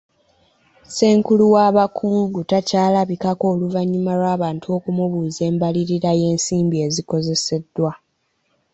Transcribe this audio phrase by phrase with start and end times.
[0.85, 7.91] Ssenkulu w'abakungu takyalabikako oluvanyuma lw'abantu okumubuuza embalirira y'ensimbi ezikozeseddwa.